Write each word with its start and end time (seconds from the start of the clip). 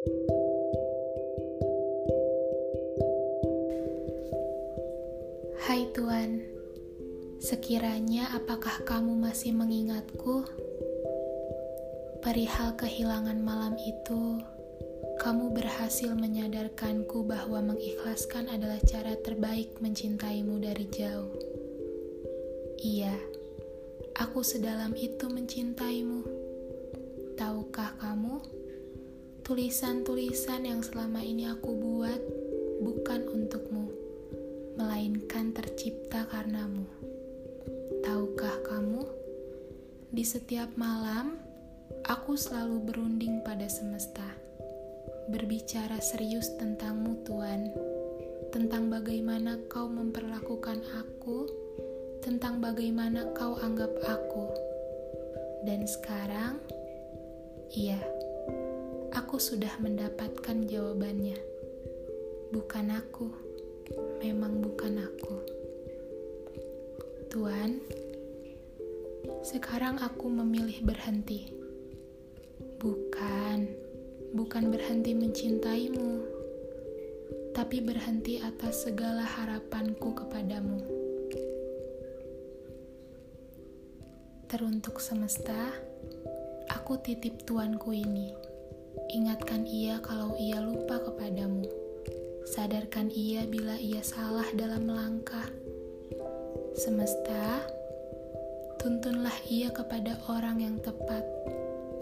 Hai 0.00 0.08
Tuan, 5.92 6.40
sekiranya 7.36 8.32
apakah 8.32 8.80
kamu 8.88 9.20
masih 9.20 9.52
mengingatku? 9.52 10.48
Perihal 12.24 12.80
kehilangan 12.80 13.44
malam 13.44 13.76
itu, 13.76 14.40
kamu 15.20 15.52
berhasil 15.52 16.16
menyadarkanku 16.16 17.20
bahwa 17.28 17.60
mengikhlaskan 17.60 18.48
adalah 18.48 18.80
cara 18.80 19.20
terbaik 19.20 19.84
mencintaimu 19.84 20.64
dari 20.64 20.88
jauh. 20.88 21.36
Iya, 22.80 23.20
aku 24.16 24.40
sedalam 24.40 24.96
itu 24.96 25.28
mencintaimu. 25.28 26.24
Tahukah 27.36 28.00
kamu, 28.00 28.59
tulisan-tulisan 29.50 30.62
yang 30.62 30.78
selama 30.78 31.26
ini 31.26 31.50
aku 31.50 31.74
buat 31.74 32.22
bukan 32.86 33.26
untukmu 33.26 33.90
melainkan 34.78 35.50
tercipta 35.50 36.22
karenamu. 36.30 36.86
Tahukah 37.98 38.62
kamu, 38.62 39.02
di 40.14 40.22
setiap 40.22 40.70
malam 40.78 41.34
aku 42.06 42.38
selalu 42.38 42.94
berunding 42.94 43.42
pada 43.42 43.66
semesta, 43.66 44.38
berbicara 45.34 45.98
serius 45.98 46.54
tentangmu, 46.54 47.26
Tuan, 47.26 47.74
tentang 48.54 48.86
bagaimana 48.86 49.58
kau 49.66 49.90
memperlakukan 49.90 50.78
aku, 50.94 51.50
tentang 52.22 52.62
bagaimana 52.62 53.26
kau 53.34 53.58
anggap 53.58 53.90
aku. 54.06 54.46
Dan 55.66 55.90
sekarang, 55.90 56.62
iya, 57.74 57.98
aku 59.10 59.42
sudah 59.42 59.74
mendapatkan 59.82 60.66
jawabannya. 60.70 61.38
Bukan 62.54 62.86
aku 62.94 63.26
memang 64.22 64.62
bukan 64.62 65.02
aku. 65.02 65.36
Tuan, 67.30 67.78
sekarang 69.42 69.98
aku 70.02 70.26
memilih 70.30 70.82
berhenti. 70.82 71.50
Bukan, 72.80 73.58
bukan 74.34 74.64
berhenti 74.70 75.12
mencintaimu, 75.14 76.12
tapi 77.54 77.78
berhenti 77.82 78.40
atas 78.42 78.88
segala 78.88 79.22
harapanku 79.22 80.16
kepadamu. 80.16 80.80
Teruntuk 84.50 84.98
semesta, 84.98 85.70
aku 86.66 86.98
titip 86.98 87.46
tuanku 87.46 87.94
ini. 87.94 88.49
Ingatkan 89.10 89.66
ia 89.66 89.98
kalau 90.02 90.34
ia 90.38 90.58
lupa 90.62 91.02
kepadamu 91.02 91.90
Sadarkan 92.50 93.14
ia 93.14 93.46
bila 93.46 93.78
ia 93.78 94.02
salah 94.02 94.48
dalam 94.58 94.90
melangkah. 94.90 95.46
Semesta, 96.74 97.62
tuntunlah 98.82 99.38
ia 99.46 99.70
kepada 99.70 100.18
orang 100.26 100.58
yang 100.58 100.76
tepat 100.82 101.22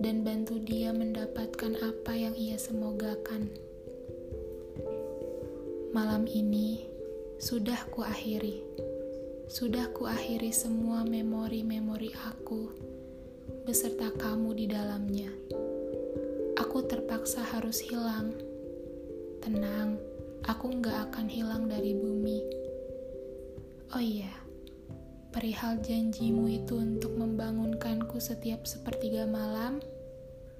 dan 0.00 0.24
bantu 0.24 0.56
dia 0.62 0.96
mendapatkan 0.96 1.76
apa 1.84 2.12
yang 2.16 2.32
ia 2.40 2.56
semogakan. 2.56 3.52
Malam 5.92 6.24
ini 6.24 6.88
sudah 7.36 7.84
kuakhiri. 7.92 8.64
Sudah 9.44 9.92
kuakhiri 9.92 10.56
semua 10.56 11.04
memori-memori 11.04 12.16
aku 12.16 12.70
beserta 13.68 14.08
kamu 14.16 14.56
di 14.56 14.66
dalamnya. 14.72 15.28
Terpaksa 17.30 17.62
harus 17.62 17.78
hilang. 17.78 18.34
Tenang 19.38 19.94
aku 20.50 20.66
nggak 20.82 21.14
akan 21.14 21.30
hilang 21.30 21.70
dari 21.70 21.94
bumi. 21.94 22.42
Oh 23.94 24.02
iya, 24.02 24.34
perihal 25.30 25.78
janjimu 25.78 26.50
itu 26.50 26.74
untuk 26.74 27.14
membangunkanku 27.14 28.18
setiap 28.18 28.66
sepertiga 28.66 29.30
malam, 29.30 29.78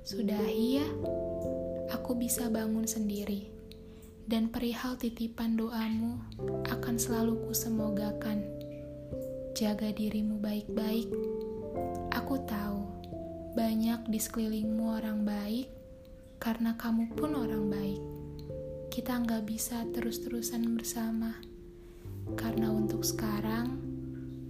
sudah 0.06 0.46
iya, 0.46 0.86
aku 1.90 2.14
bisa 2.14 2.46
bangun 2.46 2.86
sendiri. 2.86 3.50
Dan 4.30 4.54
perihal 4.54 4.94
titipan 4.94 5.58
doamu 5.58 6.22
akan 6.70 6.94
selalu 7.02 7.50
kusemogakan. 7.50 8.46
Jaga 9.58 9.90
dirimu 9.90 10.38
baik-baik. 10.38 11.10
Aku 12.14 12.38
tahu 12.46 12.86
banyak 13.58 14.06
di 14.06 14.22
sekelilingmu 14.22 14.86
orang 14.86 15.26
baik 15.26 15.79
karena 16.40 16.74
kamu 16.80 17.12
pun 17.14 17.36
orang 17.36 17.68
baik 17.68 18.00
kita 18.90 19.14
nggak 19.22 19.46
bisa 19.46 19.86
terus-terusan 19.94 20.74
bersama. 20.74 21.38
Karena 22.34 22.74
untuk 22.74 23.06
sekarang, 23.06 23.78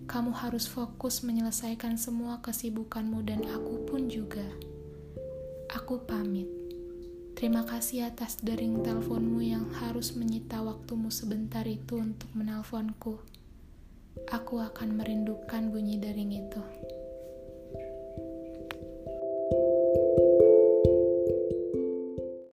kamu 0.08 0.32
harus 0.32 0.64
fokus 0.64 1.20
menyelesaikan 1.20 2.00
semua 2.00 2.40
kesibukanmu 2.40 3.20
dan 3.20 3.44
aku 3.44 3.84
pun 3.84 4.08
juga. 4.08 4.42
Aku 5.76 6.02
pamit. 6.08 6.48
Terima 7.36 7.68
kasih 7.68 8.08
atas 8.08 8.40
dering 8.40 8.80
teleponmu 8.80 9.44
yang 9.44 9.68
harus 9.76 10.16
menyita 10.16 10.64
waktumu 10.64 11.12
sebentar 11.12 11.62
itu 11.68 12.00
untuk 12.00 12.32
menelponku. 12.32 13.20
Aku 14.32 14.56
akan 14.58 14.96
merindukan 14.96 15.68
bunyi 15.68 16.00
dering 16.00 16.32
itu. 16.32 16.64